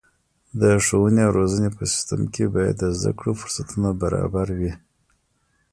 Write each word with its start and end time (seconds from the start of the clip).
د 0.61 0.63
ښوونې 0.85 1.21
او 1.27 1.31
روزنې 1.39 1.69
په 1.77 1.83
سیستم 1.91 2.21
کې 2.33 2.45
باید 2.55 2.75
د 2.79 2.83
زده 2.97 3.11
کړو 3.19 3.31
فرصتونه 3.41 3.89
برابره 4.01 4.53
وي. 4.59 4.73